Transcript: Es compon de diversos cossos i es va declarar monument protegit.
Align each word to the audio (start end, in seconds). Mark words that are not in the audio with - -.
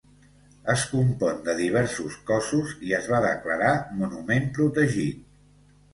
Es 0.73 0.85
compon 0.93 1.35
de 1.49 1.53
diversos 1.59 2.17
cossos 2.29 2.73
i 2.89 2.97
es 3.01 3.11
va 3.15 3.23
declarar 3.27 3.71
monument 4.03 4.51
protegit. 4.57 5.25